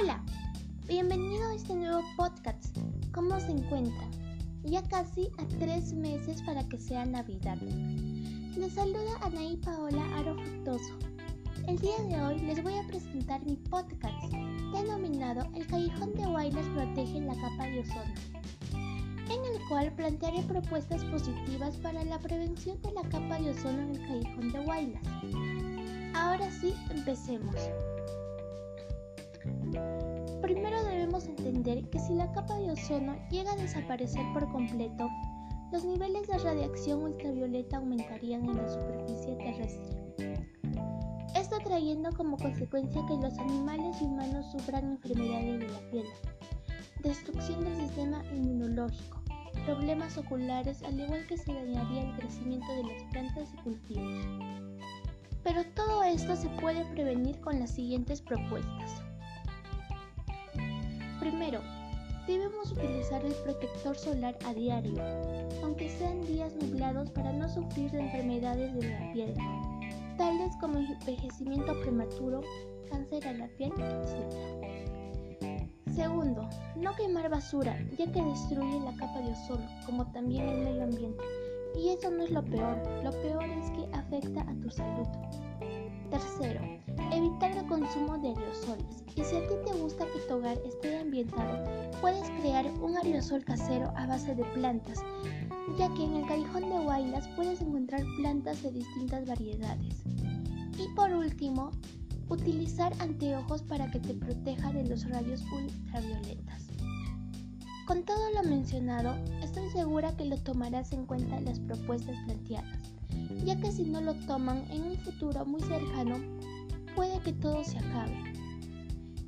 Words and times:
Hola, 0.00 0.24
bienvenido 0.86 1.46
a 1.50 1.54
este 1.54 1.74
nuevo 1.74 2.00
podcast. 2.16 2.78
¿Cómo 3.12 3.38
se 3.38 3.50
encuentra? 3.50 4.08
Ya 4.62 4.82
casi 4.88 5.28
a 5.36 5.46
tres 5.58 5.92
meses 5.92 6.40
para 6.42 6.66
que 6.66 6.78
sea 6.78 7.04
Navidad. 7.04 7.58
Les 8.56 8.72
saluda 8.72 9.18
Anaí 9.20 9.58
Paola 9.58 10.02
Aro 10.16 10.36
Fructoso. 10.36 10.98
El 11.68 11.78
día 11.80 11.98
de 12.08 12.22
hoy 12.22 12.38
les 12.38 12.62
voy 12.62 12.72
a 12.78 12.86
presentar 12.86 13.44
mi 13.44 13.56
podcast 13.56 14.32
denominado 14.72 15.46
El 15.54 15.66
Callejón 15.66 16.14
de 16.14 16.26
Wailes 16.26 16.66
protege 16.68 17.20
la 17.20 17.34
capa 17.34 17.64
de 17.64 17.80
ozono, 17.80 18.14
en 18.72 19.44
el 19.52 19.68
cual 19.68 19.92
plantearé 19.96 20.40
propuestas 20.44 21.04
positivas 21.04 21.76
para 21.76 22.02
la 22.04 22.18
prevención 22.20 22.80
de 22.80 22.92
la 22.92 23.02
capa 23.02 23.38
de 23.38 23.50
ozono 23.50 23.82
en 23.82 23.90
el 23.90 24.06
Callejón 24.06 24.52
de 24.52 24.60
Wailas. 24.60 25.02
Ahora 26.14 26.50
sí, 26.50 26.74
empecemos 26.88 27.54
debemos 31.20 31.26
entender 31.26 31.88
que 31.90 31.98
si 31.98 32.14
la 32.14 32.30
capa 32.32 32.56
de 32.56 32.70
ozono 32.70 33.16
llega 33.30 33.52
a 33.52 33.56
desaparecer 33.56 34.22
por 34.32 34.50
completo, 34.50 35.08
los 35.72 35.84
niveles 35.84 36.26
de 36.26 36.38
radiación 36.38 37.02
ultravioleta 37.02 37.76
aumentarían 37.76 38.44
en 38.44 38.56
la 38.56 38.68
superficie 38.68 39.36
terrestre. 39.36 40.14
Esto 41.36 41.58
trayendo 41.62 42.10
como 42.16 42.36
consecuencia 42.36 43.04
que 43.06 43.16
los 43.16 43.38
animales 43.38 43.96
y 44.00 44.04
humanos 44.04 44.50
sufran 44.50 44.92
enfermedades 44.92 45.60
de 45.60 45.68
la 45.68 45.90
piel, 45.90 46.06
destrucción 47.02 47.64
del 47.64 47.76
sistema 47.76 48.22
inmunológico, 48.34 49.22
problemas 49.64 50.18
oculares, 50.18 50.82
al 50.82 50.98
igual 50.98 51.26
que 51.26 51.38
se 51.38 51.52
dañaría 51.52 52.10
el 52.10 52.16
crecimiento 52.16 52.72
de 52.72 52.84
las 52.84 53.02
plantas 53.04 53.48
y 53.54 53.62
cultivos. 53.62 54.26
Pero 55.44 55.64
todo 55.74 56.02
esto 56.02 56.36
se 56.36 56.48
puede 56.60 56.84
prevenir 56.86 57.40
con 57.40 57.60
las 57.60 57.70
siguientes 57.70 58.20
propuestas. 58.20 59.09
Primero, 61.20 61.60
debemos 62.26 62.72
utilizar 62.72 63.22
el 63.22 63.34
protector 63.34 63.94
solar 63.94 64.36
a 64.46 64.54
diario, 64.54 65.02
aunque 65.62 65.90
sean 65.90 66.22
días 66.22 66.54
nublados 66.56 67.10
para 67.10 67.30
no 67.32 67.46
sufrir 67.46 67.90
de 67.90 68.00
enfermedades 68.00 68.74
de 68.74 68.88
la 68.88 69.12
piel, 69.12 69.34
tales 70.16 70.56
como 70.60 70.78
envejecimiento 70.78 71.78
prematuro, 71.82 72.40
cáncer 72.90 73.28
a 73.28 73.34
la 73.34 73.48
piel, 73.58 73.72
etc. 73.72 74.80
Segundo, 75.94 76.48
no 76.76 76.96
quemar 76.96 77.28
basura, 77.28 77.78
ya 77.98 78.10
que 78.10 78.22
destruye 78.22 78.80
la 78.80 78.96
capa 78.96 79.20
de 79.20 79.32
ozono, 79.32 79.68
como 79.84 80.10
también 80.12 80.48
el 80.48 80.64
medio 80.64 80.84
ambiente. 80.84 81.22
Y 81.76 81.90
eso 81.90 82.10
no 82.10 82.22
es 82.24 82.30
lo 82.30 82.42
peor, 82.42 82.78
lo 83.04 83.10
peor 83.10 83.44
es 83.44 83.70
que 83.72 83.94
afecta 83.94 84.40
a 84.40 84.54
tu 84.62 84.70
salud. 84.70 85.06
Tercero, 86.10 86.60
evitar 87.12 87.50
el 87.56 87.66
consumo 87.66 88.18
de 88.18 88.28
aerosoles. 88.28 89.04
Y 89.14 89.24
si 89.24 89.36
a 89.36 89.46
ti 89.46 89.54
te 89.64 89.72
gusta 89.78 90.06
que 90.06 90.20
tu 90.28 90.34
hogar 90.34 90.58
esté 90.64 90.98
ambientado, 90.98 91.64
puedes 92.00 92.28
crear 92.40 92.66
un 92.80 92.96
aerosol 92.96 93.44
casero 93.44 93.92
a 93.96 94.06
base 94.06 94.34
de 94.34 94.44
plantas, 94.44 94.98
ya 95.78 95.92
que 95.94 96.04
en 96.04 96.16
el 96.16 96.26
callejón 96.26 96.68
de 96.68 96.78
Guaylas 96.78 97.28
puedes 97.36 97.60
encontrar 97.60 98.02
plantas 98.16 98.62
de 98.62 98.72
distintas 98.72 99.26
variedades. 99.26 100.02
Y 100.78 100.88
por 100.94 101.12
último, 101.12 101.70
utilizar 102.28 102.92
anteojos 103.00 103.62
para 103.62 103.90
que 103.90 104.00
te 104.00 104.14
proteja 104.14 104.72
de 104.72 104.88
los 104.88 105.08
rayos 105.08 105.42
ultravioletas. 105.52 106.68
Con 107.86 108.04
todo 108.04 108.30
lo 108.34 108.48
mencionado, 108.48 109.16
estoy 109.42 109.68
segura 109.70 110.16
que 110.16 110.24
lo 110.24 110.36
tomarás 110.38 110.92
en 110.92 111.06
cuenta 111.06 111.38
en 111.38 111.46
las 111.46 111.58
propuestas 111.58 112.16
planteadas 112.26 112.90
ya 113.44 113.56
que 113.56 113.72
si 113.72 113.84
no 113.84 114.00
lo 114.00 114.14
toman 114.26 114.64
en 114.70 114.82
un 114.82 114.96
futuro 114.98 115.44
muy 115.44 115.60
cercano, 115.62 116.16
puede 116.94 117.20
que 117.20 117.32
todo 117.32 117.62
se 117.64 117.78
acabe, 117.78 118.16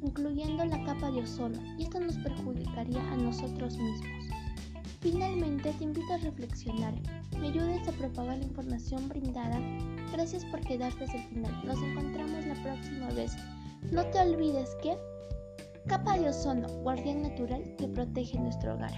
incluyendo 0.02 0.64
la 0.64 0.82
capa 0.84 1.11
de 1.11 1.23
ozono, 1.23 1.61
y 1.78 1.84
esto 1.84 2.00
nos 2.00 2.17
perjudicaría 2.18 3.00
a 3.12 3.17
nosotros 3.17 3.77
mismos. 3.77 4.27
Finalmente, 5.00 5.72
te 5.72 5.84
invito 5.84 6.12
a 6.14 6.18
reflexionar, 6.18 6.95
me 7.40 7.48
ayudes 7.48 7.89
a 7.89 7.92
propagar 7.92 8.39
la 8.39 8.45
información 8.45 9.08
brindada. 9.08 9.61
Gracias 10.12 10.45
por 10.45 10.61
quedarte 10.61 11.05
hasta 11.05 11.17
el 11.17 11.24
final. 11.24 11.62
Nos 11.64 11.83
encontramos 11.83 12.46
la 12.46 12.55
próxima 12.62 13.08
vez. 13.11 13.36
No 13.90 14.05
te 14.06 14.20
olvides 14.20 14.77
que 14.80 14.96
capa 15.89 16.17
de 16.17 16.28
ozono, 16.28 16.68
guardián 16.83 17.22
natural 17.22 17.62
que 17.77 17.89
protege 17.89 18.39
nuestro 18.39 18.74
hogar. 18.74 18.92